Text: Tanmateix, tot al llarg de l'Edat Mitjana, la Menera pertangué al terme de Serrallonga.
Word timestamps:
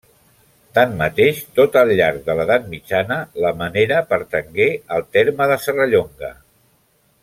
Tanmateix, 0.77 1.41
tot 1.59 1.77
al 1.83 1.91
llarg 1.99 2.23
de 2.31 2.37
l'Edat 2.39 2.67
Mitjana, 2.73 3.19
la 3.45 3.53
Menera 3.61 4.03
pertangué 4.15 4.71
al 4.97 5.09
terme 5.19 5.53
de 5.53 5.63
Serrallonga. 5.67 6.37